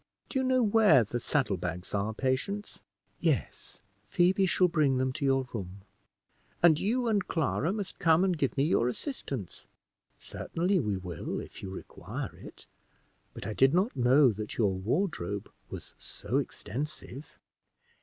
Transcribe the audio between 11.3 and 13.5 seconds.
if you require it; but